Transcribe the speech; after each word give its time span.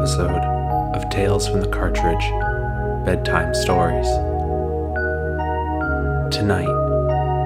episode 0.00 0.42
of 0.96 1.10
Tales 1.10 1.46
from 1.46 1.60
the 1.60 1.68
Cartridge 1.68 2.24
Bedtime 3.04 3.52
Stories. 3.52 4.06
Tonight, 6.34 6.72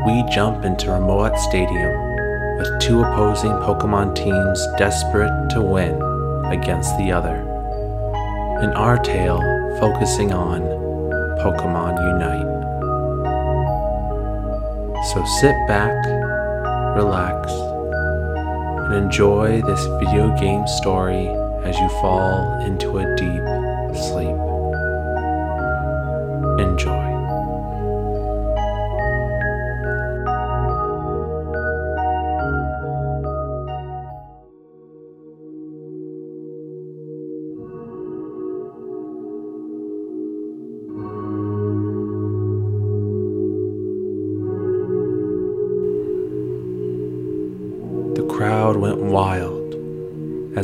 we 0.06 0.22
jump 0.32 0.64
into 0.64 0.86
Remoat 0.86 1.36
Stadium 1.36 1.92
with 2.58 2.80
two 2.80 3.00
opposing 3.02 3.50
Pokemon 3.50 4.14
teams 4.14 4.64
desperate 4.78 5.50
to 5.50 5.62
win 5.62 6.00
against 6.52 6.96
the 6.96 7.10
other. 7.10 7.34
In 8.62 8.70
our 8.74 8.98
tale, 9.02 9.40
focusing 9.80 10.32
on 10.32 10.60
Pokemon 11.42 11.98
Unite. 12.06 12.54
So 15.12 15.24
sit 15.40 15.56
back, 15.66 16.06
relax, 16.94 17.50
and 17.50 18.94
enjoy 18.94 19.60
this 19.62 19.84
video 19.98 20.32
game 20.38 20.68
story 20.68 21.26
as 21.64 21.78
you 21.78 21.88
fall 22.00 22.60
into 22.66 22.98
a 22.98 23.16
deep 23.16 23.42
sleep. 23.96 24.36
Enjoy. 26.60 27.03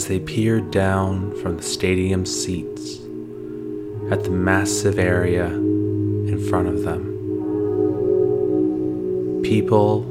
As 0.01 0.09
they 0.09 0.19
peered 0.19 0.71
down 0.71 1.31
from 1.43 1.59
the 1.59 1.63
stadium 1.63 2.25
seats 2.25 3.01
at 4.11 4.25
the 4.25 4.31
massive 4.31 4.99
area 4.99 5.45
in 5.45 6.43
front 6.49 6.67
of 6.67 6.85
them. 6.85 7.03
People 9.43 10.05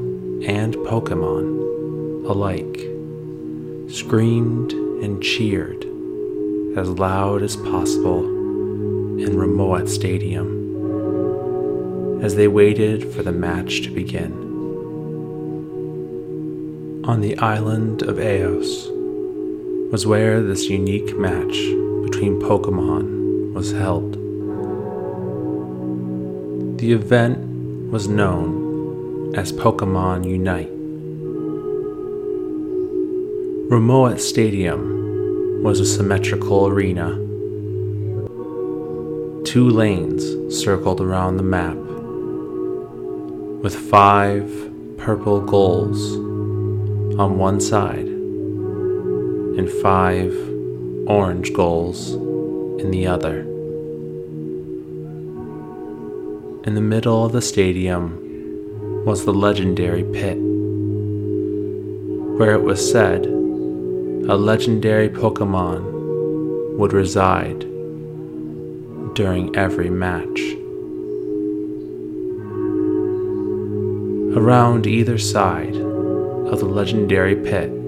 and 0.45 0.75
Pokemon 0.75 2.23
alike 2.29 2.77
screamed 3.91 4.73
and 5.03 5.23
cheered 5.23 5.83
as 6.77 6.87
loud 6.89 7.41
as 7.41 7.55
possible 7.55 8.23
in 9.17 9.35
Remoat 9.35 9.89
Stadium 9.89 10.49
as 12.23 12.35
they 12.35 12.47
waited 12.47 13.11
for 13.11 13.23
the 13.23 13.31
match 13.31 13.81
to 13.81 13.89
begin. 13.89 14.33
On 17.05 17.21
the 17.21 17.35
island 17.39 18.03
of 18.03 18.19
Eos 18.19 18.98
was 19.91 20.05
where 20.05 20.43
this 20.43 20.69
unique 20.69 21.17
match 21.17 21.55
between 22.03 22.39
Pokemon 22.39 23.53
was 23.53 23.71
held. 23.71 24.13
The 26.77 26.91
event 26.93 27.91
was 27.91 28.07
known 28.07 29.33
as 29.35 29.51
Pokemon 29.51 30.29
Unite. 30.29 30.69
Remoat 33.71 34.19
Stadium 34.19 35.63
was 35.63 35.79
a 35.79 35.85
symmetrical 35.87 36.67
arena. 36.67 37.15
Two 39.43 39.69
lanes 39.71 40.55
circled 40.55 41.01
around 41.01 41.37
the 41.37 41.43
map, 41.43 41.77
with 43.63 43.75
five 43.75 44.47
purple 44.97 45.41
goals 45.41 46.13
on 47.19 47.39
one 47.39 47.59
side 47.59 48.08
and 49.59 49.69
five 49.69 50.33
orange 51.05 51.51
goals 51.51 52.13
in 52.81 52.91
the 52.91 53.05
other. 53.05 53.41
In 56.63 56.75
the 56.75 56.81
middle 56.81 57.25
of 57.25 57.33
the 57.33 57.41
stadium 57.41 59.03
was 59.05 59.25
the 59.25 59.33
legendary 59.33 60.05
pit, 60.05 60.37
where 62.37 62.53
it 62.53 62.63
was 62.63 62.79
said 62.89 63.25
a 63.25 64.35
legendary 64.35 65.09
Pokemon 65.09 66.77
would 66.77 66.93
reside 66.93 67.59
during 69.13 69.53
every 69.57 69.89
match. 69.89 70.39
Around 74.37 74.87
either 74.87 75.17
side 75.17 75.75
of 75.75 76.59
the 76.59 76.65
legendary 76.65 77.35
pit 77.35 77.78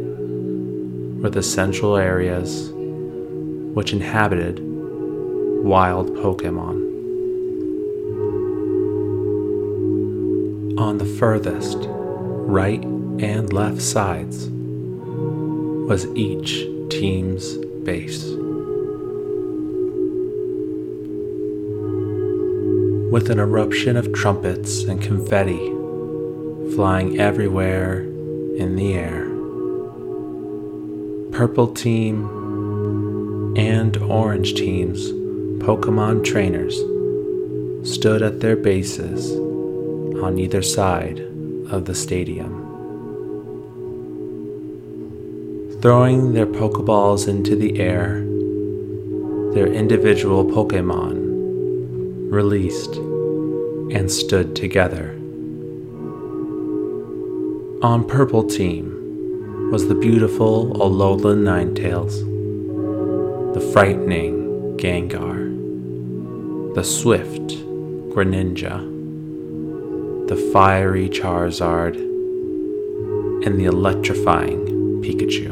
were 1.22 1.30
the 1.30 1.44
central 1.44 1.98
areas 1.98 2.72
which 2.74 3.94
inhabited 3.94 4.60
wild 5.64 6.10
Pokemon. 6.16 6.90
On 10.80 10.98
the 10.98 11.06
furthest 11.06 11.78
right 11.88 12.84
and 12.84 13.54
left 13.54 13.82
sides 13.82 14.48
was 14.50 16.08
each 16.16 16.66
team's 16.90 17.56
base. 17.84 18.26
With 23.12 23.30
an 23.30 23.40
eruption 23.40 23.96
of 23.96 24.12
trumpets 24.14 24.84
and 24.86 25.00
confetti 25.00 25.60
flying 26.76 27.20
everywhere 27.20 28.02
in 28.02 28.76
the 28.76 28.96
air. 28.96 29.31
Purple 31.32 31.74
team 31.74 32.26
and 33.58 33.96
orange 33.98 34.54
team's 34.54 35.12
Pokemon 35.64 36.26
trainers 36.26 36.76
stood 37.90 38.22
at 38.22 38.42
their 38.42 38.58
bases 38.58 39.32
on 40.22 40.38
either 40.38 40.62
side 40.62 41.20
of 41.72 41.86
the 41.86 41.96
stadium. 41.96 42.68
Throwing 45.82 46.34
their 46.34 46.46
Pokeballs 46.46 47.30
into 47.30 47.56
the 47.56 47.80
air, 47.80 48.20
their 49.54 49.68
individual 49.68 50.46
Pokemon 50.46 52.30
released 52.30 52.96
and 53.96 54.12
stood 54.12 54.56
together. 54.56 55.12
On 57.82 58.06
Purple 58.06 58.44
Team 58.44 59.01
was 59.72 59.88
the 59.88 59.96
beautiful 59.96 60.74
Alolan 60.74 61.44
Ninetales, 61.44 62.26
the 63.54 63.62
frightening 63.72 64.76
Gengar, 64.78 66.76
the 66.76 66.84
swift 66.84 67.56
Greninja, 68.14 68.78
the 70.28 70.36
fiery 70.52 71.08
Charizard, 71.08 71.96
and 73.46 73.58
the 73.58 73.64
electrifying 73.64 74.66
Pikachu. 75.02 75.52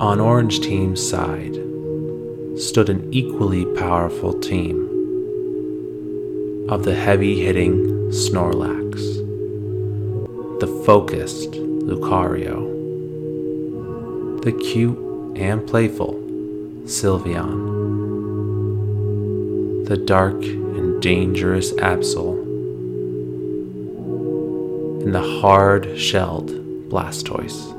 On 0.00 0.20
Orange 0.20 0.60
Team's 0.60 1.06
side 1.06 1.54
stood 2.58 2.88
an 2.88 3.12
equally 3.12 3.66
powerful 3.76 4.32
team 4.40 4.84
of 6.70 6.84
the 6.86 6.94
heavy 6.94 7.44
hitting 7.44 7.84
Snorlax, 8.08 9.25
the 10.58 10.66
focused 10.86 11.50
Lucario, 11.50 12.72
the 14.42 14.52
cute 14.52 14.98
and 15.36 15.66
playful 15.68 16.14
Sylveon, 16.84 17.74
the 19.86 19.98
dark 19.98 20.42
and 20.42 21.02
dangerous 21.02 21.72
Absol, 21.74 22.40
and 25.02 25.14
the 25.14 25.40
hard 25.40 25.98
shelled 25.98 26.50
Blastoise. 26.88 27.74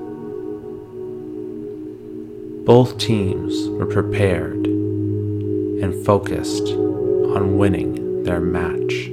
Both 2.64 3.00
teams 3.00 3.70
were 3.70 3.88
prepared 3.88 4.68
and 4.68 6.06
focused 6.06 6.68
on 6.68 7.58
winning 7.58 8.24
their 8.24 8.40
match. 8.40 9.07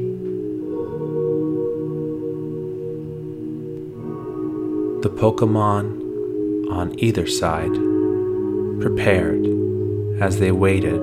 The 5.05 5.11
Pokemon 5.11 6.73
on 6.73 6.99
either 6.99 7.27
side 7.27 7.75
prepared 8.81 9.45
as 10.19 10.41
they 10.41 10.51
waited 10.51 10.99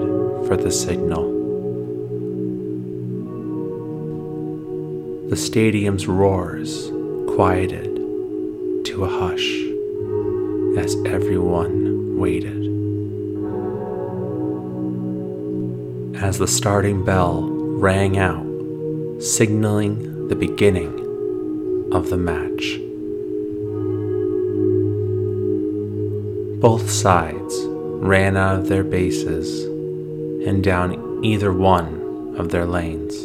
for 0.48 0.58
the 0.58 0.72
signal. 0.72 1.30
The 5.30 5.38
stadium's 5.38 6.08
roars 6.08 6.92
quieted 7.36 8.86
to 8.86 9.04
a 9.04 9.08
hush 9.08 9.48
as 10.84 10.96
everyone 11.06 12.18
waited. 12.18 12.66
As 16.24 16.40
the 16.40 16.48
starting 16.48 17.06
bell 17.06 17.44
rang 17.44 18.18
out, 18.18 19.22
signaling 19.22 20.28
the 20.28 20.36
beginning 20.36 21.90
of 21.94 22.10
the 22.10 22.18
match. 22.18 22.80
Both 26.62 26.92
sides 26.92 27.56
ran 27.66 28.38
out 28.38 28.60
of 28.60 28.68
their 28.68 28.84
bases 28.84 29.64
and 30.46 30.64
down 30.64 31.26
either 31.26 31.52
one 31.52 32.36
of 32.38 32.52
their 32.52 32.68
lanes. 32.68 33.16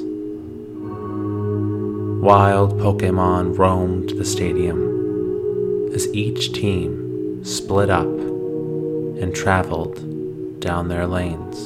Wild 2.25 2.81
Pokemon 2.81 3.59
roamed 3.59 4.09
the 4.17 4.25
stadium 4.25 5.93
as 5.93 6.09
each 6.15 6.55
team 6.55 7.45
split 7.45 7.91
up 7.91 8.07
and 8.07 9.35
traveled 9.35 9.97
down 10.59 10.89
their 10.89 11.07
lanes. 11.07 11.59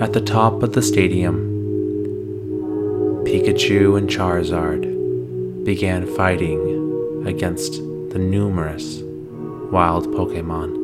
At 0.00 0.14
the 0.14 0.22
top 0.22 0.62
of 0.62 0.72
the 0.72 0.80
stadium, 0.80 1.36
Pikachu 3.26 3.98
and 3.98 4.08
Charizard 4.08 5.62
began 5.62 6.06
fighting 6.06 7.26
against 7.26 7.82
the 8.18 8.24
numerous 8.24 9.00
wild 9.70 10.08
Pokemon. 10.08 10.74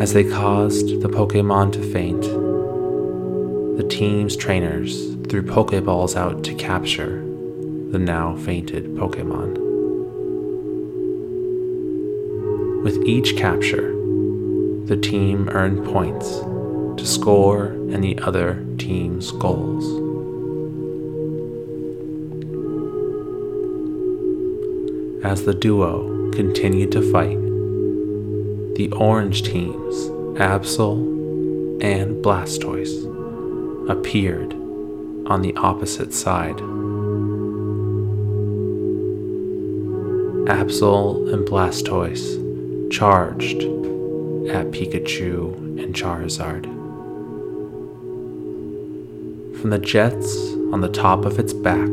As 0.00 0.12
they 0.12 0.22
caused 0.22 1.00
the 1.00 1.08
Pokemon 1.08 1.72
to 1.72 1.82
faint, 1.92 2.22
the 3.76 3.88
team's 3.88 4.36
trainers 4.36 5.16
threw 5.28 5.42
Pokeballs 5.42 6.14
out 6.14 6.44
to 6.44 6.54
capture 6.54 7.22
the 7.90 7.98
now 7.98 8.36
fainted 8.36 8.84
Pokemon. 8.94 9.58
With 12.84 13.04
each 13.04 13.36
capture, 13.36 13.90
the 14.84 14.96
team 14.96 15.48
earned 15.48 15.84
points 15.86 16.38
to 16.38 17.04
score 17.04 17.72
any 17.90 18.16
other 18.20 18.64
team's 18.78 19.32
goals. 19.32 20.03
As 25.24 25.46
the 25.46 25.54
duo 25.54 26.30
continued 26.32 26.92
to 26.92 27.00
fight, 27.10 27.40
the 28.74 28.92
orange 28.94 29.42
teams, 29.42 29.94
Absol 30.38 31.82
and 31.82 32.22
Blastoise, 32.22 33.08
appeared 33.88 34.52
on 35.26 35.40
the 35.40 35.56
opposite 35.56 36.12
side. 36.12 36.58
Absol 40.46 41.32
and 41.32 41.48
Blastoise 41.48 42.92
charged 42.92 43.62
at 44.50 44.72
Pikachu 44.72 45.56
and 45.82 45.94
Charizard. 45.94 46.64
From 49.58 49.70
the 49.70 49.78
jets 49.78 50.36
on 50.70 50.82
the 50.82 50.90
top 50.90 51.24
of 51.24 51.38
its 51.38 51.54
back, 51.54 51.88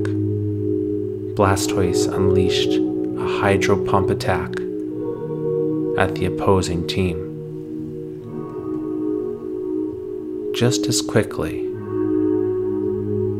Blastoise 1.35 2.13
unleashed 2.13 2.90
a 3.21 3.39
hydro 3.39 3.75
pump 3.85 4.09
attack 4.09 4.49
at 5.99 6.15
the 6.15 6.25
opposing 6.25 6.87
team. 6.87 7.27
Just 10.55 10.87
as 10.87 11.03
quickly, 11.03 11.61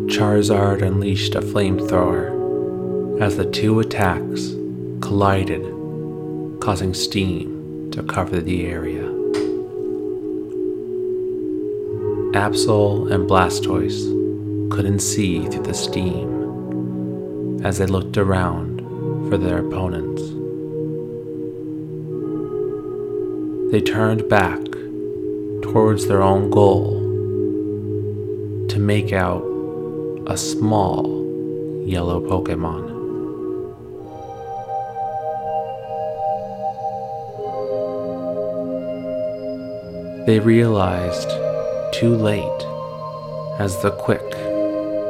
Charizard 0.08 0.84
unleashed 0.84 1.34
a 1.34 1.42
flamethrower 1.42 3.20
as 3.20 3.38
the 3.38 3.50
two 3.50 3.80
attacks 3.80 4.52
collided, 5.02 5.64
causing 6.60 6.94
steam 6.94 7.90
to 7.92 8.04
cover 8.04 8.40
the 8.40 8.68
area. 8.68 9.10
Absol 12.34 13.12
and 13.12 13.28
Blastoise 13.28 14.06
couldn't 14.72 15.00
see 15.00 15.48
through 15.48 15.64
the 15.64 15.74
steam 15.74 17.66
as 17.66 17.80
they 17.80 17.88
looked 17.88 18.18
around 18.18 18.71
for 19.32 19.38
their 19.38 19.60
opponents. 19.60 20.22
They 23.72 23.80
turned 23.80 24.28
back 24.28 24.60
towards 25.62 26.06
their 26.08 26.22
own 26.22 26.50
goal 26.50 27.00
to 28.68 28.78
make 28.78 29.14
out 29.14 29.42
a 30.28 30.36
small 30.36 31.06
yellow 31.86 32.20
Pokemon. 32.20 32.90
They 40.26 40.42
realized 40.42 41.30
too 41.94 42.18
late 42.18 42.62
as 43.62 43.82
the 43.82 43.92
quick 43.92 44.30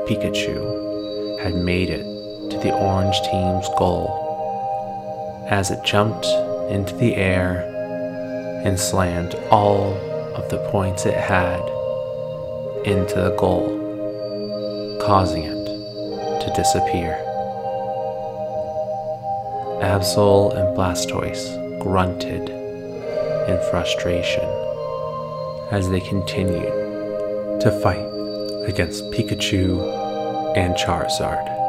Pikachu 0.05 1.39
had 1.39 1.55
made 1.55 1.89
it 1.89 2.10
to 2.51 2.59
the 2.59 2.73
orange 2.73 3.19
team's 3.21 3.67
goal 3.77 5.47
as 5.49 5.71
it 5.71 5.83
jumped 5.83 6.25
into 6.69 6.95
the 6.97 7.15
air 7.15 7.67
and 8.65 8.79
slammed 8.79 9.35
all 9.49 9.93
of 10.35 10.49
the 10.49 10.57
points 10.69 11.05
it 11.05 11.15
had 11.15 11.61
into 12.85 13.15
the 13.15 13.35
goal, 13.39 14.99
causing 15.01 15.43
it 15.43 15.65
to 16.41 16.53
disappear. 16.55 17.17
Absol 19.81 20.55
and 20.55 20.77
Blastoise 20.77 21.81
grunted 21.81 22.49
in 22.49 23.69
frustration 23.69 24.47
as 25.71 25.89
they 25.89 26.01
continued 26.01 27.61
to 27.61 27.79
fight 27.81 28.05
against 28.67 29.03
Pikachu 29.11 30.55
and 30.55 30.75
Charizard. 30.75 31.60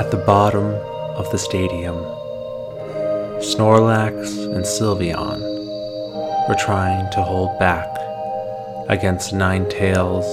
At 0.00 0.10
the 0.10 0.16
bottom 0.16 0.64
of 1.18 1.30
the 1.30 1.36
stadium, 1.36 1.96
Snorlax 3.44 4.46
and 4.46 4.64
Sylveon 4.64 5.40
were 6.48 6.56
trying 6.58 7.10
to 7.10 7.22
hold 7.22 7.58
back 7.58 7.86
against 8.88 9.34
Ninetales, 9.34 10.24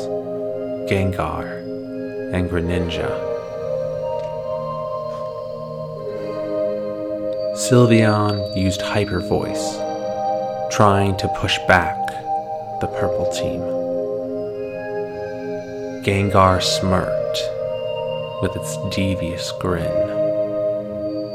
Gengar, 0.87 1.59
and 2.33 2.49
Greninja. 2.49 3.11
Sylveon 7.57 8.55
used 8.55 8.81
Hyper 8.81 9.19
Voice, 9.19 9.75
trying 10.71 11.17
to 11.17 11.27
push 11.35 11.57
back 11.67 11.97
the 12.79 12.87
purple 12.87 13.29
team. 13.33 13.59
Gengar 16.05 16.63
smirked 16.63 17.16
with 18.41 18.55
its 18.55 18.77
devious 18.95 19.51
grin 19.59 20.17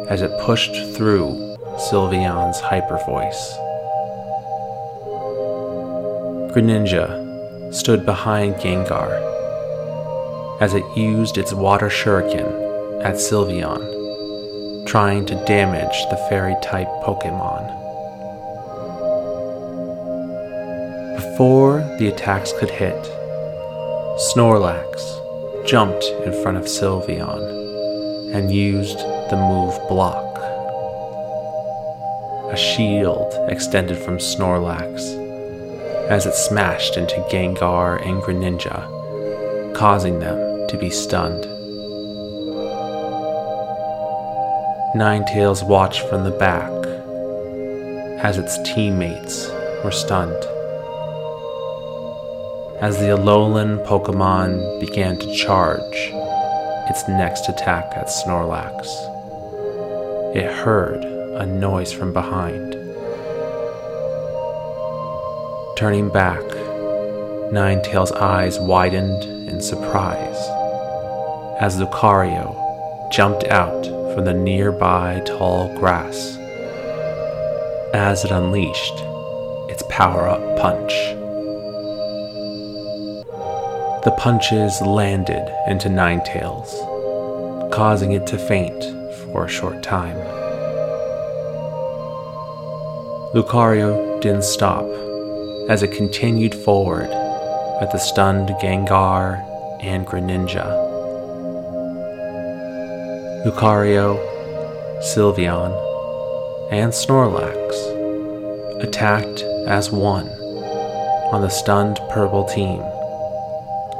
as 0.09 0.23
it 0.23 0.31
pushed 0.41 0.75
through 0.95 1.57
Sylveon's 1.77 2.61
Hyper 2.61 2.99
Voice. 3.07 3.57
Greninja 6.53 7.73
stood 7.73 8.05
behind 8.05 8.57
Gengar 8.57 9.11
as 10.61 10.75
it 10.75 10.85
used 10.97 11.39
its 11.39 11.53
Water 11.53 11.89
Shuriken 11.89 13.03
at 13.03 13.15
Sylveon 13.15 14.87
trying 14.87 15.25
to 15.27 15.45
damage 15.47 16.07
the 16.11 16.17
fairy 16.29 16.57
type 16.63 16.89
Pokemon. 17.03 17.81
Before 21.17 21.79
the 21.99 22.09
attacks 22.09 22.53
could 22.53 22.71
hit, 22.71 23.03
Snorlax 24.35 25.22
jumped 25.67 26.05
in 26.25 26.33
front 26.43 26.57
of 26.57 26.65
Sylveon 26.65 28.35
and 28.35 28.51
used 28.51 28.99
the 29.31 29.37
move 29.37 29.79
Block. 29.89 30.39
A 32.53 32.57
shield 32.57 33.33
extended 33.49 33.97
from 33.99 34.19
Snorlax 34.19 35.01
as 36.09 36.27
it 36.27 36.35
smashed 36.35 36.97
into 36.97 37.15
Gengar 37.31 38.05
and 38.05 38.21
Greninja, 38.23 39.75
causing 39.75 40.19
them 40.19 40.67
to 40.69 40.77
be 40.77 40.91
stunned. 40.91 41.45
Ninetales 44.95 45.67
watched 45.67 46.07
from 46.09 46.25
the 46.25 46.37
back 46.39 46.71
as 48.23 48.37
its 48.37 48.59
teammates 48.75 49.49
were 49.83 49.91
stunned. 49.91 50.45
As 52.83 52.99
the 52.99 53.11
Alolan 53.11 53.87
Pokemon 53.87 54.81
began 54.81 55.17
to 55.17 55.33
charge 55.37 56.11
its 56.91 57.07
next 57.07 57.49
attack 57.49 57.93
at 57.95 58.09
Snorlax, 58.09 58.89
it 60.35 60.53
heard 60.53 61.05
a 61.05 61.47
noise 61.47 61.93
from 61.93 62.13
behind. 62.13 62.73
Turning 65.77 66.09
back, 66.09 66.43
Ninetales' 67.53 68.11
eyes 68.17 68.59
widened 68.59 69.23
in 69.49 69.63
surprise 69.63 70.41
as 71.61 71.79
Lucario 71.79 72.53
jumped 73.13 73.45
out 73.45 73.85
from 74.13 74.25
the 74.25 74.35
nearby 74.35 75.23
tall 75.25 75.73
grass 75.79 76.37
as 77.95 78.25
it 78.25 78.33
unleashed 78.33 79.05
its 79.71 79.85
power 79.89 80.27
up 80.27 80.59
punch. 80.59 81.12
The 84.05 84.11
punches 84.19 84.81
landed 84.81 85.49
into 85.69 85.89
Ninetales, 85.89 86.71
causing 87.71 88.13
it 88.13 88.27
to 88.27 88.37
faint 88.37 88.83
for 89.33 89.45
a 89.45 89.49
short 89.49 89.83
time. 89.83 90.17
Lucario 93.33 94.21
didn't 94.21 94.43
stop 94.43 94.85
as 95.69 95.85
it 95.85 95.93
continued 95.93 96.53
forward 96.53 97.11
at 97.81 97.93
the 97.93 97.99
stunned 97.99 98.49
Gengar 98.61 99.41
and 99.81 100.05
Greninja. 100.05 100.67
Lucario, 103.47 104.19
Sylveon, 105.01 105.73
and 106.73 106.93
Snorlax 106.93 108.83
attacked 108.83 109.43
as 109.69 109.93
one 109.93 110.27
on 111.33 111.41
the 111.41 111.49
stunned 111.49 112.01
purple 112.11 112.45
team, 112.45 112.83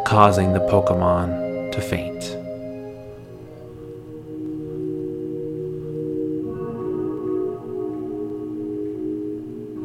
causing 0.05 0.53
the 0.53 0.61
Pokemon 0.61 1.73
to 1.73 1.81
faint. 1.81 2.23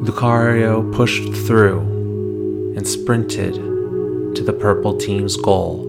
Lucario 0.02 0.94
pushed 0.94 1.32
through 1.46 1.80
and 2.76 2.86
sprinted 2.86 3.54
to 3.54 4.42
the 4.44 4.52
purple 4.52 4.96
team's 4.96 5.36
goal 5.36 5.84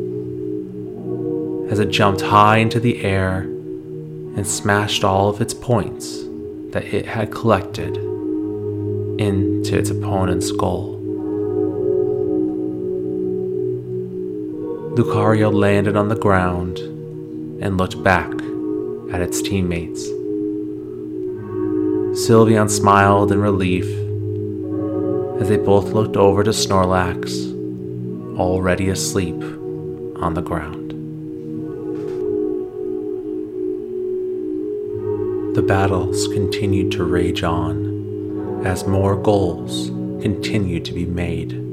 as 1.70 1.80
it 1.80 1.90
jumped 1.90 2.22
high 2.22 2.58
into 2.58 2.80
the 2.80 3.04
air 3.04 3.42
and 3.42 4.48
smashed 4.48 5.04
all 5.04 5.30
of 5.30 5.40
its 5.40 5.54
points 5.54 6.24
that 6.72 6.84
it 6.86 7.06
had 7.06 7.32
collected 7.32 7.96
into 9.20 9.78
its 9.78 9.90
opponent's 9.90 10.52
goal. 10.52 10.99
Lucario 14.96 15.54
landed 15.54 15.96
on 15.96 16.10
the 16.10 16.16
ground 16.16 16.80
and 17.62 17.78
looked 17.78 18.02
back 18.04 18.32
at 19.14 19.22
its 19.22 19.42
teammates. 19.42 20.08
Sylveon 22.18 22.70
smiled 22.70 23.32
in 23.32 23.40
relief 23.40 23.86
as 25.40 25.48
they 25.48 25.58
both 25.58 25.92
looked 25.92 26.18
over 26.18 26.44
to 26.44 26.50
Snorlax, 26.50 27.30
already 28.38 28.90
asleep 28.90 29.42
on 30.22 30.34
the 30.34 30.42
ground. 30.42 30.90
The 35.56 35.62
battles 35.62 36.28
continued 36.30 36.92
to 36.94 37.04
rage 37.04 37.44
on 37.44 38.66
as 38.66 38.88
more 38.88 39.16
goals 39.16 39.90
continued 40.22 40.84
to 40.86 40.94
be 40.94 41.06
made. 41.06 41.69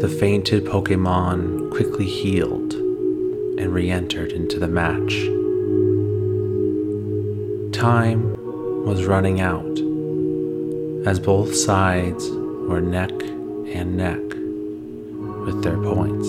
The 0.00 0.08
fainted 0.08 0.64
Pokemon 0.64 1.72
quickly 1.72 2.06
healed 2.06 2.72
and 2.74 3.74
re 3.74 3.90
entered 3.90 4.30
into 4.30 4.60
the 4.60 4.68
match. 4.68 5.24
Time 7.76 8.36
was 8.84 9.06
running 9.06 9.40
out 9.40 9.76
as 11.04 11.18
both 11.18 11.52
sides 11.52 12.30
were 12.30 12.80
neck 12.80 13.10
and 13.10 13.96
neck 13.96 14.22
with 15.44 15.64
their 15.64 15.78
points. 15.78 16.28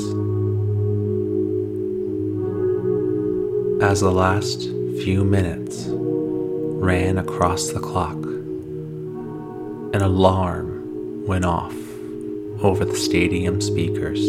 As 3.84 4.00
the 4.00 4.12
last 4.12 4.64
few 5.04 5.24
minutes 5.24 5.86
ran 5.90 7.20
across 7.20 7.70
the 7.70 7.80
clock, 7.80 8.18
an 9.94 10.02
alarm 10.02 11.28
went 11.28 11.46
off 11.46 11.89
over 12.62 12.84
the 12.84 12.96
stadium 12.96 13.62
speakers. 13.62 14.20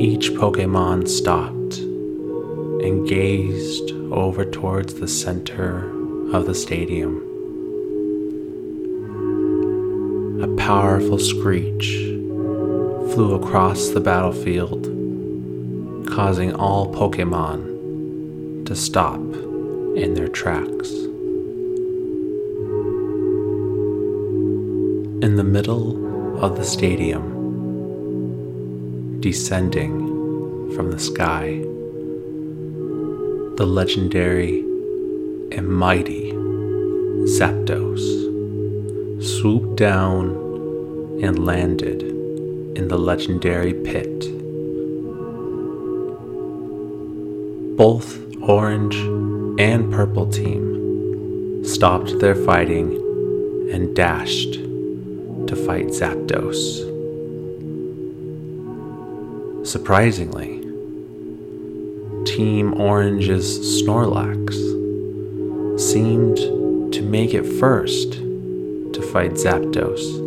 Each 0.00 0.30
Pokemon 0.32 1.08
stopped 1.08 1.78
and 1.78 3.06
gazed 3.06 3.92
over 4.10 4.44
towards 4.44 4.94
the 4.94 5.08
center 5.08 5.88
of 6.32 6.46
the 6.46 6.54
stadium. 6.54 7.22
A 10.42 10.56
powerful 10.56 11.18
screech 11.18 12.04
flew 13.14 13.34
across 13.34 13.88
the 13.88 14.00
battlefield, 14.00 14.84
causing 16.08 16.54
all 16.54 16.92
Pokemon 16.92 18.66
to 18.66 18.74
stop 18.74 19.20
in 19.96 20.14
their 20.14 20.28
tracks. 20.28 20.90
In 25.24 25.36
the 25.36 25.42
middle 25.42 26.44
of 26.44 26.58
the 26.58 26.64
stadium, 26.66 27.22
descending 29.22 30.70
from 30.76 30.90
the 30.90 30.98
sky, 30.98 31.62
the 33.56 33.64
legendary 33.64 34.60
and 35.50 35.66
mighty 35.66 36.32
Zapdos 37.36 38.02
swooped 39.24 39.76
down 39.76 40.28
and 41.22 41.46
landed 41.46 42.02
in 42.76 42.88
the 42.88 42.98
legendary 42.98 43.72
pit. 43.72 44.20
Both 47.78 48.20
orange 48.42 48.96
and 49.58 49.90
purple 49.90 50.26
team 50.26 51.64
stopped 51.64 52.18
their 52.18 52.34
fighting 52.34 53.00
and 53.72 53.96
dashed 53.96 54.63
fight 55.66 55.86
Zapdos. 55.86 56.92
Surprisingly, 59.66 60.60
Team 62.26 62.80
Orange's 62.80 63.58
Snorlax 63.82 64.54
seemed 65.80 66.36
to 66.92 67.02
make 67.02 67.34
it 67.34 67.44
first 67.44 68.12
to 68.12 69.02
fight 69.12 69.32
Zapdos. 69.32 70.22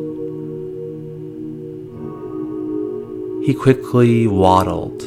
He 3.45 3.53
quickly 3.53 4.27
waddled 4.27 5.01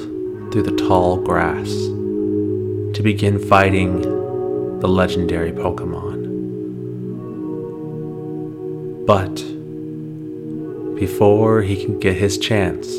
through 0.52 0.62
the 0.62 0.76
tall 0.76 1.18
grass 1.18 1.68
to 1.68 3.00
begin 3.02 3.38
fighting 3.38 4.00
the 4.80 4.88
legendary 4.88 5.52
Pokemon. 5.52 6.18
But 9.06 9.59
before 11.00 11.62
he 11.62 11.82
can 11.82 11.98
get 11.98 12.14
his 12.14 12.36
chance, 12.36 12.98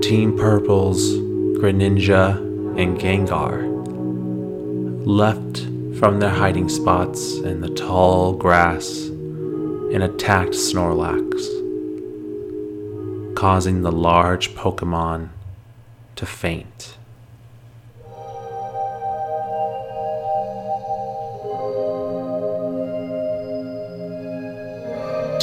Team 0.00 0.38
Purple's 0.38 1.14
Greninja 1.58 2.36
and 2.80 2.96
Gengar 3.00 3.66
left 5.04 5.66
from 5.98 6.20
their 6.20 6.30
hiding 6.30 6.68
spots 6.68 7.38
in 7.38 7.60
the 7.60 7.68
tall 7.68 8.32
grass 8.32 9.08
and 9.08 10.04
attacked 10.04 10.52
Snorlax, 10.52 11.34
causing 13.34 13.82
the 13.82 13.90
large 13.90 14.54
Pokemon 14.54 15.30
to 16.14 16.26
faint. 16.26 16.96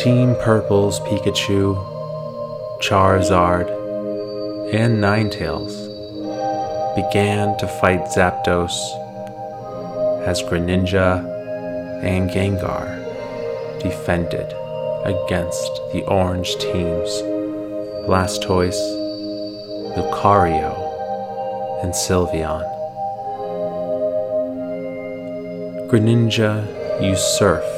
Team 0.07 0.35
Purple's 0.35 1.01
Pikachu, 1.01 1.75
Charizard, 2.79 3.67
and 4.73 5.03
Ninetales 5.03 5.75
began 6.95 7.57
to 7.57 7.67
fight 7.67 8.05
Zapdos 8.05 8.71
as 10.25 10.41
Greninja 10.43 11.19
and 12.05 12.29
Gengar 12.29 12.87
defended 13.81 14.47
against 15.03 15.73
the 15.91 16.05
orange 16.07 16.55
teams 16.55 17.09
Blastoise, 18.07 18.79
Lucario, 19.97 20.73
and 21.83 21.91
Sylveon. 21.91 22.63
Greninja 25.89 26.65
Surf 27.37 27.76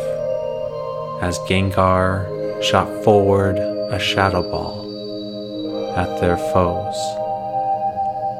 as 1.21 1.37
Gengar 1.39 2.63
shot 2.63 3.03
forward 3.03 3.57
a 3.57 3.99
Shadow 3.99 4.41
Ball 4.41 5.95
at 5.97 6.21
their 6.21 6.37
foes, 6.37 6.95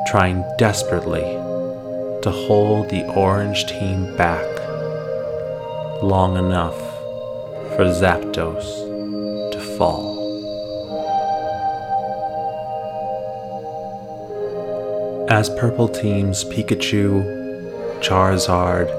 trying 0.10 0.46
desperately 0.58 1.24
to 2.22 2.32
hold 2.32 2.90
the 2.90 3.06
orange 3.16 3.66
team 3.66 4.16
back 4.16 4.46
long 6.02 6.38
enough 6.38 6.78
for 7.76 7.86
Zapdos 7.86 9.52
to 9.52 9.60
fall. 9.78 10.18
As 15.30 15.50
purple 15.50 15.90
teams 15.90 16.46
Pikachu, 16.46 17.24
Charizard, 18.02 18.90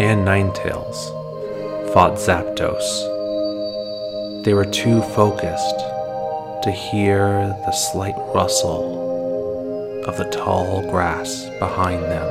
and 0.00 0.26
Ninetales 0.26 1.25
fought 1.96 2.18
Zapdos, 2.18 2.84
they 4.44 4.52
were 4.52 4.66
too 4.66 5.00
focused 5.00 5.78
to 6.62 6.70
hear 6.70 7.48
the 7.64 7.72
slight 7.72 8.14
rustle 8.34 10.04
of 10.06 10.18
the 10.18 10.28
tall 10.30 10.82
grass 10.90 11.46
behind 11.58 12.02
them. 12.02 12.26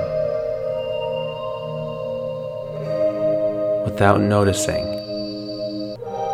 Without 3.85 4.21
noticing, 4.21 4.85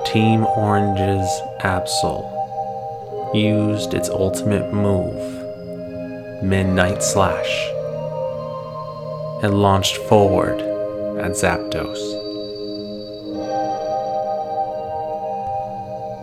Team 0.03 0.45
Orange's 0.57 1.31
Absol 1.61 2.27
used 3.33 3.93
its 3.93 4.09
ultimate 4.09 4.73
move, 4.73 6.43
Midnight 6.43 7.01
Slash, 7.01 7.69
and 9.41 9.61
launched 9.61 9.95
forward 10.09 10.59
at 11.17 11.31
Zapdos. 11.31 12.20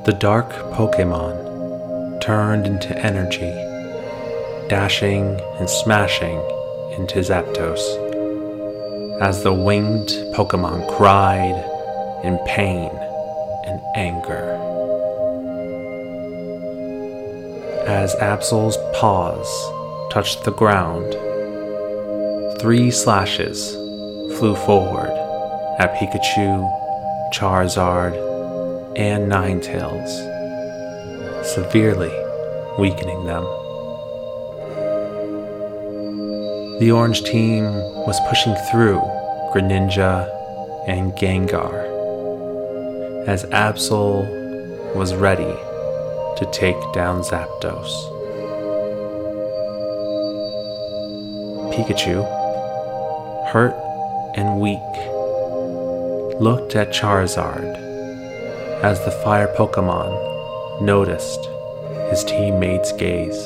The 0.04 0.16
dark 0.18 0.50
Pokemon 0.74 2.20
turned 2.20 2.66
into 2.66 2.96
energy, 2.98 3.52
dashing 4.68 5.40
and 5.58 5.68
smashing 5.68 6.38
into 6.96 7.18
Zapdos 7.20 8.08
as 9.20 9.42
the 9.42 9.52
winged 9.52 10.08
Pokemon 10.34 10.96
cried 10.96 11.64
in 12.24 12.38
pain 12.46 12.90
and 13.64 13.80
anger. 13.96 14.54
As 17.86 18.14
Absol's 18.16 18.76
paws 18.94 19.48
touched 20.12 20.44
the 20.44 20.52
ground, 20.52 21.12
three 22.60 22.90
slashes 22.90 23.72
flew 24.38 24.54
forward 24.54 25.10
at 25.80 25.94
Pikachu, 25.96 26.70
Charizard, 27.32 28.27
and 28.98 29.30
Ninetales, 29.30 30.10
severely 31.44 32.12
weakening 32.80 33.26
them. 33.26 33.44
The 36.80 36.90
orange 36.90 37.22
team 37.22 37.62
was 38.08 38.18
pushing 38.28 38.56
through 38.72 38.98
Greninja 39.54 40.28
and 40.88 41.12
Gengar 41.12 41.86
as 43.28 43.44
Absol 43.44 44.26
was 44.96 45.14
ready 45.14 45.44
to 45.44 46.50
take 46.50 46.80
down 46.92 47.22
Zapdos. 47.22 47.92
Pikachu, 51.72 52.24
hurt 53.52 53.76
and 54.34 54.60
weak, 54.60 54.80
looked 56.40 56.74
at 56.74 56.88
Charizard 56.88 57.87
as 58.82 59.04
the 59.04 59.10
fire 59.10 59.52
Pokemon 59.56 60.80
noticed 60.80 61.44
his 62.10 62.22
teammate's 62.24 62.92
gaze. 62.92 63.36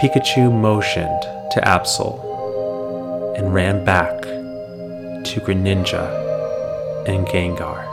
Pikachu 0.00 0.52
motioned 0.52 1.22
to 1.50 1.60
Absol 1.64 3.36
and 3.36 3.52
ran 3.52 3.84
back 3.84 4.22
to 4.22 5.40
Greninja 5.40 6.06
and 7.08 7.26
Gengar. 7.26 7.84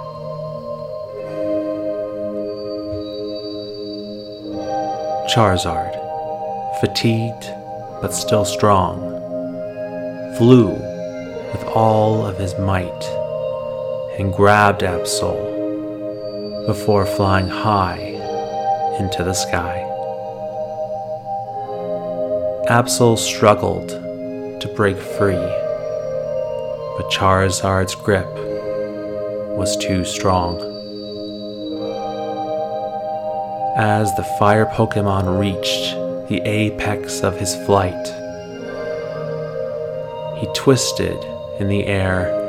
Charizard, 5.34 5.94
fatigued 6.80 7.46
but 8.02 8.14
still 8.14 8.46
strong, 8.46 9.00
flew 10.38 10.70
with 10.70 11.64
all 11.74 12.26
of 12.26 12.38
his 12.38 12.58
might 12.60 13.13
and 14.18 14.32
grabbed 14.34 14.82
Absol 14.82 15.54
before 16.68 17.06
flying 17.06 17.48
high 17.48 18.00
into 19.00 19.24
the 19.24 19.34
sky. 19.34 19.80
Absol 22.70 23.18
struggled 23.18 23.90
to 23.90 24.74
break 24.76 24.98
free, 24.98 25.34
but 26.96 27.10
Charizard's 27.12 27.96
grip 27.96 28.32
was 29.58 29.76
too 29.78 30.06
strong. 30.06 30.58
As 33.76 34.16
the 34.16 34.24
fire 34.38 34.68
Pokemon 34.68 35.40
reached 35.40 36.30
the 36.30 36.42
apex 36.46 37.22
of 37.22 37.40
his 37.40 37.56
flight, 37.66 38.08
he 40.38 40.48
twisted 40.54 41.18
in 41.60 41.68
the 41.68 41.86
air 41.86 42.43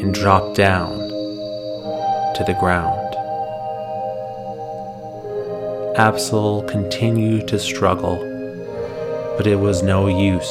and 0.00 0.14
dropped 0.14 0.56
down 0.56 0.98
to 2.34 2.44
the 2.46 2.56
ground. 2.58 2.96
Absol 5.96 6.66
continued 6.68 7.46
to 7.48 7.58
struggle, 7.58 8.16
but 9.36 9.46
it 9.46 9.56
was 9.56 9.82
no 9.82 10.08
use 10.08 10.50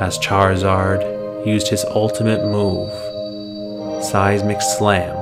as 0.00 0.18
Charizard 0.18 1.46
used 1.46 1.68
his 1.68 1.84
ultimate 1.84 2.44
move, 2.44 2.90
Seismic 4.02 4.60
Slam, 4.60 5.14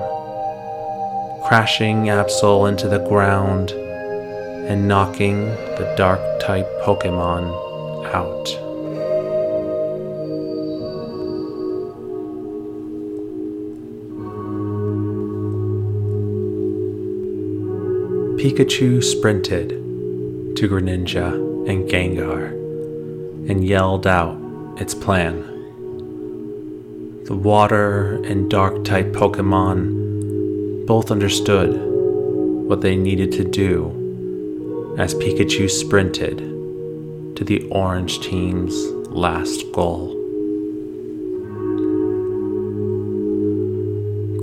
crashing 1.45 2.05
Absol 2.05 2.69
into 2.69 2.89
the 2.89 3.07
ground 3.07 3.73
and 3.73 4.89
knocking 4.89 5.45
the 5.77 5.95
dark 5.97 6.21
type 6.41 6.67
Pokemon 6.83 7.53
out. 8.15 8.72
Pikachu 18.43 19.05
sprinted 19.05 19.69
to 20.57 20.69
Greninja 20.69 21.33
and 21.69 21.89
Gengar 21.89 22.49
and 23.49 23.65
yelled 23.65 24.05
out 24.05 24.37
its 24.81 24.97
plan. 24.97 25.43
The 27.27 27.37
water 27.37 28.21
and 28.25 28.51
dark 28.51 28.83
type 28.83 29.13
Pokemon 29.13 30.87
both 30.87 31.13
understood 31.13 31.71
what 32.69 32.81
they 32.81 32.97
needed 32.97 33.31
to 33.31 33.45
do 33.45 34.97
as 34.99 35.15
Pikachu 35.15 35.71
sprinted 35.71 36.39
to 37.37 37.45
the 37.45 37.63
orange 37.71 38.19
team's 38.23 38.75
last 39.07 39.71
goal. 39.71 40.17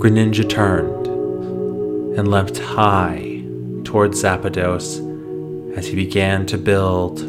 Greninja 0.00 0.48
turned 0.48 1.06
and 2.18 2.28
leapt 2.28 2.56
high 2.60 3.29
towards 3.84 4.22
Zapdos 4.22 5.06
as 5.76 5.86
he 5.86 5.94
began 5.94 6.46
to 6.46 6.58
build 6.58 7.20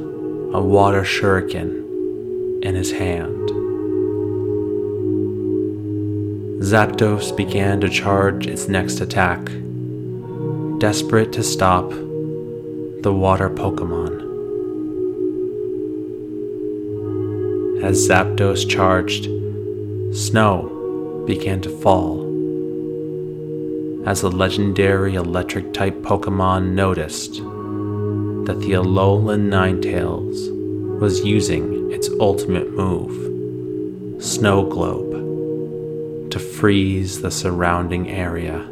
a 0.54 0.62
water 0.62 1.04
shuriken 1.04 2.64
in 2.64 2.76
his 2.76 2.92
hand. 2.92 3.50
Zapdos 6.62 7.36
began 7.36 7.82
to 7.82 7.90
charge 7.90 8.48
its 8.48 8.68
next 8.68 9.00
attack, 9.02 9.44
desperate 10.80 11.34
to 11.34 11.44
stop 11.44 11.90
the 11.90 13.14
water 13.14 13.50
Pokemon. 13.50 14.30
As 17.84 18.08
Zapdos 18.08 18.70
charged, 18.70 19.26
snow 20.16 21.24
began 21.26 21.62
to 21.62 21.70
fall 21.70 22.31
as 24.06 24.22
the 24.22 24.32
legendary 24.32 25.16
electric 25.16 25.74
type 25.74 25.96
Pokemon 26.02 26.72
noticed 26.72 27.36
that 28.46 28.60
the 28.60 28.72
Alolan 28.72 29.50
Ninetales 29.50 31.00
was 31.00 31.24
using 31.24 31.92
its 31.92 32.10
ultimate 32.20 32.72
move, 32.74 34.22
Snow 34.22 34.66
Globe, 34.66 36.32
to 36.32 36.40
freeze 36.40 37.22
the 37.22 37.32
surrounding 37.32 38.10
area. 38.10 38.68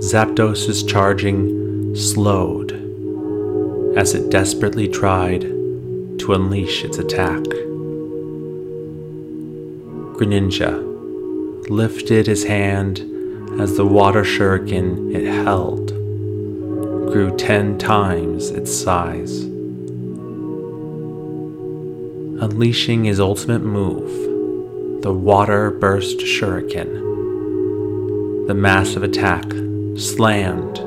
Zapdos' 0.00 0.88
charging 0.88 1.94
slowed 1.94 2.72
as 3.96 4.14
it 4.14 4.30
desperately 4.30 4.88
tried 4.88 5.42
to 6.18 6.32
unleash 6.32 6.84
its 6.84 6.98
attack. 6.98 7.42
Greninja 10.14 10.91
lifted 11.68 12.26
his 12.26 12.44
hand 12.44 13.00
as 13.60 13.76
the 13.76 13.86
water 13.86 14.22
shuriken 14.22 15.14
it 15.14 15.26
held 15.44 15.88
grew 17.12 17.36
ten 17.36 17.76
times 17.78 18.50
its 18.50 18.74
size. 18.74 19.42
Unleashing 22.42 23.04
his 23.04 23.20
ultimate 23.20 23.62
move, 23.62 25.02
the 25.02 25.12
water 25.12 25.70
burst 25.70 26.18
shuriken. 26.18 27.00
The 28.48 28.54
massive 28.54 29.02
attack 29.02 29.44
slammed 29.96 30.78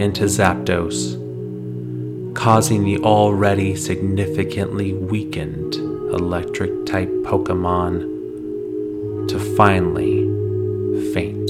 into 0.00 0.24
Zapdos, 0.24 1.14
causing 2.34 2.84
the 2.84 2.98
already 2.98 3.76
significantly 3.76 4.92
weakened 4.92 5.76
electric 5.76 6.86
type 6.86 7.08
Pokemon 7.22 8.11
finally 9.62 10.24
faint. 11.12 11.48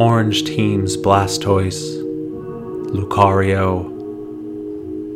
Orange 0.00 0.42
Team's 0.42 0.96
Blastoise, 0.96 1.84
Lucario, 2.98 3.86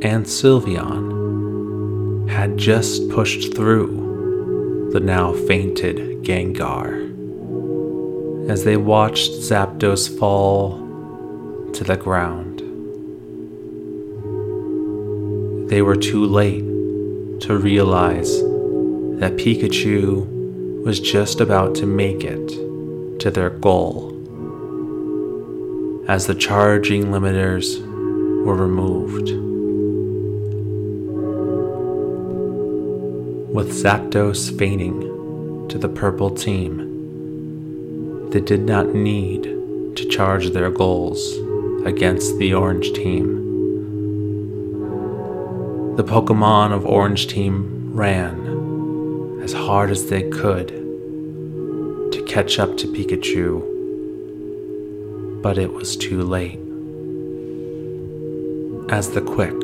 and 0.05 0.25
Sylveon 0.25 2.31
had 2.31 2.57
just 2.57 3.11
pushed 3.11 3.57
through 3.57 4.91
the 4.93 5.01
now 5.01 5.33
fainted 5.33 6.23
Gengar 6.23 7.09
as 8.49 8.63
they 8.63 8.77
watched 8.77 9.33
Zapdos 9.33 10.09
fall 10.17 10.79
to 11.73 11.83
the 11.83 11.97
ground. 11.97 12.61
They 15.69 15.83
were 15.83 15.97
too 15.97 16.25
late 16.25 16.68
to 17.41 17.57
realize 17.57 18.41
that 19.21 19.37
Pikachu 19.37 20.85
was 20.85 21.01
just 21.01 21.41
about 21.41 21.75
to 21.77 21.87
make 21.87 22.25
it 22.25 22.49
to 23.21 23.31
their 23.31 23.51
goal 23.51 24.15
as 26.09 26.27
the 26.27 26.35
charging 26.35 27.07
limiters 27.07 27.81
were 28.45 28.55
removed. 28.55 29.31
With 33.55 33.73
Zapdos 33.73 34.57
fainting 34.59 35.69
to 35.69 35.79
the 35.79 35.89
purple 35.89 36.31
team, 36.31 38.31
they 38.31 38.41
did 38.41 38.63
not 38.63 38.95
need 38.95 39.45
to 39.97 40.09
charge 40.09 40.51
their 40.51 40.71
goals 40.71 41.37
against 41.85 42.39
the 42.39 42.55
orange 42.55 42.93
team. 42.93 43.48
The 45.99 46.05
Pokemon 46.05 46.71
of 46.73 46.87
Orange 46.87 47.27
Team 47.27 47.91
ran 47.93 49.41
as 49.43 49.53
hard 49.53 49.91
as 49.91 50.09
they 50.09 50.31
could 50.31 50.69
to 50.69 52.25
catch 52.25 52.61
up 52.61 52.77
to 52.77 52.87
Pikachu, 52.87 53.63
but 55.43 55.59
it 55.59 55.73
was 55.73 55.97
too 55.97 56.23
late. 56.23 56.61
As 58.93 59.11
the 59.11 59.23
quick 59.23 59.61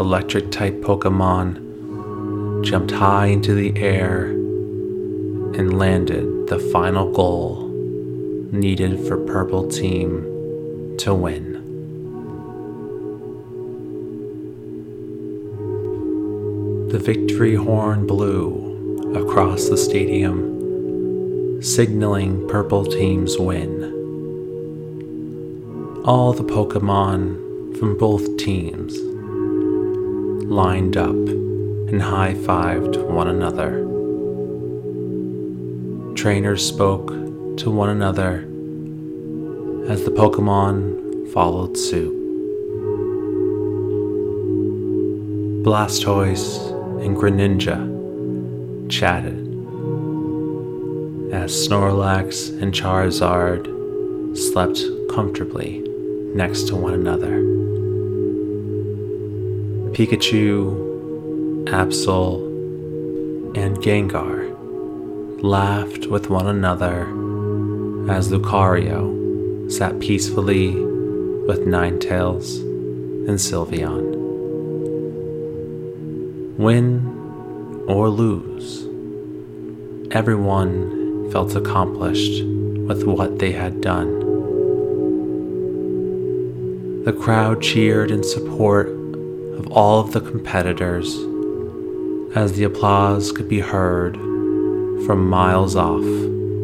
electric 0.00 0.50
type 0.50 0.74
Pokemon 0.80 2.64
jumped 2.64 2.90
high 2.90 3.26
into 3.26 3.54
the 3.54 3.80
air 3.80 4.24
and 4.24 5.78
landed 5.78 6.48
the 6.48 6.58
final 6.58 7.12
goal 7.12 7.68
needed 8.50 9.06
for 9.06 9.16
Purple 9.16 9.68
Team 9.68 10.96
to 10.98 11.14
win. 11.14 11.47
The 16.88 16.98
victory 16.98 17.54
horn 17.54 18.06
blew 18.06 19.12
across 19.14 19.68
the 19.68 19.76
stadium, 19.76 21.60
signaling 21.60 22.48
Purple 22.48 22.86
Team's 22.86 23.36
win. 23.38 23.92
All 26.06 26.32
the 26.32 26.44
Pokemon 26.44 27.76
from 27.78 27.98
both 27.98 28.38
teams 28.38 28.98
lined 30.50 30.96
up 30.96 31.10
and 31.10 32.00
high 32.00 32.32
fived 32.32 33.06
one 33.06 33.28
another. 33.28 33.84
Trainers 36.14 36.66
spoke 36.66 37.08
to 37.58 37.70
one 37.70 37.90
another 37.90 38.46
as 39.92 40.06
the 40.06 40.10
Pokemon 40.10 41.30
followed 41.34 41.76
suit. 41.76 42.14
Blastoise 45.62 46.77
and 47.02 47.16
Greninja 47.16 47.78
chatted 48.90 49.48
as 51.32 51.52
Snorlax 51.52 52.50
and 52.62 52.72
Charizard 52.72 53.66
slept 54.36 54.82
comfortably 55.10 55.80
next 56.34 56.68
to 56.68 56.76
one 56.76 56.94
another. 56.94 57.40
Pikachu, 59.92 61.64
Absol, 61.66 62.46
and 63.56 63.76
Gengar 63.78 64.48
laughed 65.42 66.06
with 66.06 66.30
one 66.30 66.46
another 66.46 67.02
as 68.10 68.30
Lucario 68.30 69.70
sat 69.70 69.98
peacefully 70.00 70.70
with 70.70 71.66
Ninetales 71.66 72.60
and 73.28 73.38
Sylveon. 73.38 74.07
Win 76.58 77.84
or 77.86 78.08
lose, 78.08 78.82
everyone 80.10 81.30
felt 81.30 81.54
accomplished 81.54 82.42
with 82.42 83.04
what 83.04 83.38
they 83.38 83.52
had 83.52 83.80
done. 83.80 84.18
The 87.04 87.12
crowd 87.12 87.62
cheered 87.62 88.10
in 88.10 88.24
support 88.24 88.88
of 88.88 89.70
all 89.70 90.00
of 90.00 90.12
the 90.12 90.20
competitors 90.20 91.14
as 92.34 92.54
the 92.54 92.64
applause 92.64 93.30
could 93.30 93.48
be 93.48 93.60
heard 93.60 94.16
from 95.06 95.30
miles 95.30 95.76
off 95.76 96.02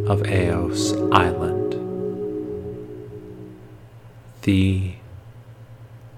of 0.08 0.26
Eos 0.26 0.92
Island. 1.12 1.76
The 4.42 4.94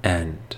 end. 0.03 0.56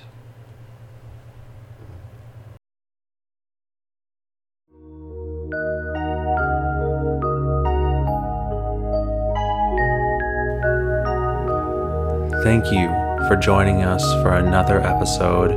Thank 12.44 12.70
you 12.70 12.86
for 13.26 13.34
joining 13.34 13.82
us 13.82 14.04
for 14.22 14.36
another 14.36 14.80
episode 14.80 15.50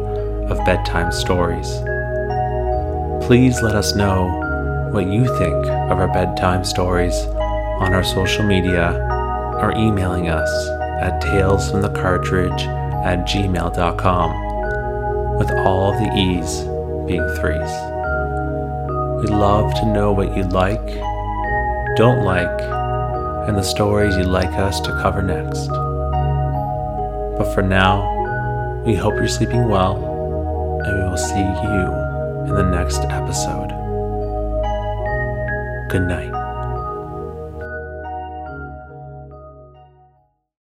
of 0.49 0.57
Bedtime 0.65 1.11
Stories. 1.11 1.67
Please 3.27 3.61
let 3.61 3.75
us 3.75 3.93
know 3.93 4.89
what 4.91 5.05
you 5.05 5.25
think 5.37 5.67
of 5.67 5.99
our 5.99 6.07
bedtime 6.07 6.65
stories 6.65 7.13
on 7.81 7.93
our 7.93 8.03
social 8.03 8.43
media 8.43 8.93
or 9.61 9.73
emailing 9.77 10.29
us 10.29 10.49
at 11.01 11.21
talesfromthecartridge 11.21 12.65
at 13.05 13.27
gmail.com 13.27 14.31
with 15.37 15.51
all 15.51 15.91
the 15.91 16.11
E's 16.17 16.63
being 17.05 17.29
threes. 17.35 17.71
We'd 19.21 19.29
love 19.37 19.75
to 19.75 19.85
know 19.85 20.13
what 20.13 20.35
you 20.35 20.45
like, 20.45 20.87
don't 21.95 22.25
like, 22.25 22.61
and 23.47 23.55
the 23.55 23.61
stories 23.61 24.17
you'd 24.17 24.25
like 24.25 24.53
us 24.53 24.79
to 24.81 24.99
cover 25.03 25.21
next. 25.21 25.69
But 27.41 27.55
for 27.55 27.63
now, 27.63 28.83
we 28.85 28.93
hope 28.93 29.15
you're 29.15 29.27
sleeping 29.27 29.67
well, 29.67 29.95
and 30.85 30.95
we 30.95 31.09
will 31.09 31.17
see 31.17 31.39
you 31.39 32.45
in 32.45 32.53
the 32.53 32.69
next 32.69 32.99
episode. 32.99 33.69
Good 35.89 36.03
night. 36.03 36.40